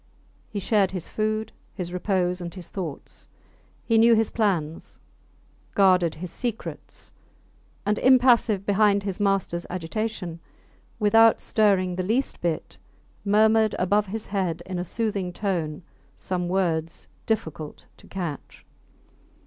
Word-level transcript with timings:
He 0.49 0.59
shared 0.59 0.89
his 0.89 1.07
food, 1.07 1.51
his 1.75 1.93
repose, 1.93 2.41
and 2.41 2.51
his 2.55 2.69
thoughts; 2.69 3.27
he 3.85 3.99
knew 3.99 4.15
his 4.15 4.31
plans, 4.31 4.97
guarded 5.75 6.15
his 6.15 6.31
secrets; 6.31 7.11
and, 7.85 7.99
impassive 7.99 8.65
behind 8.65 9.03
his 9.03 9.19
masters 9.19 9.67
agitation, 9.69 10.39
without 10.97 11.39
stirring 11.39 11.95
the 11.97 12.03
least 12.03 12.41
bit, 12.41 12.79
murmured 13.23 13.75
above 13.77 14.07
his 14.07 14.25
head 14.25 14.63
in 14.65 14.79
a 14.79 14.85
soothing 14.85 15.31
tone 15.31 15.83
some 16.17 16.49
words 16.49 17.07
difficult 17.27 17.85
to 17.97 18.07
catch. 18.07 18.65